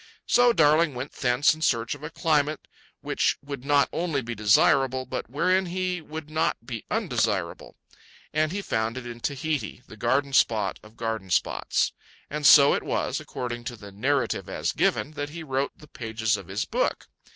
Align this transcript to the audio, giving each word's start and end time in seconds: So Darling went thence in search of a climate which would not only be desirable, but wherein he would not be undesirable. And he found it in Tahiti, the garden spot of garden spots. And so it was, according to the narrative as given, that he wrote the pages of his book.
So 0.25 0.51
Darling 0.51 0.95
went 0.95 1.11
thence 1.11 1.53
in 1.53 1.61
search 1.61 1.93
of 1.93 2.01
a 2.03 2.09
climate 2.09 2.67
which 3.01 3.37
would 3.45 3.63
not 3.63 3.87
only 3.93 4.23
be 4.23 4.33
desirable, 4.33 5.05
but 5.05 5.29
wherein 5.29 5.67
he 5.67 6.01
would 6.01 6.27
not 6.27 6.65
be 6.65 6.83
undesirable. 6.89 7.75
And 8.33 8.51
he 8.51 8.63
found 8.63 8.97
it 8.97 9.05
in 9.05 9.19
Tahiti, 9.19 9.83
the 9.85 9.95
garden 9.97 10.33
spot 10.33 10.79
of 10.81 10.97
garden 10.97 11.29
spots. 11.29 11.93
And 12.31 12.47
so 12.47 12.73
it 12.73 12.81
was, 12.81 13.19
according 13.19 13.63
to 13.65 13.75
the 13.75 13.91
narrative 13.91 14.49
as 14.49 14.71
given, 14.71 15.11
that 15.11 15.29
he 15.29 15.43
wrote 15.43 15.73
the 15.77 15.87
pages 15.87 16.35
of 16.35 16.47
his 16.47 16.65
book. 16.65 17.07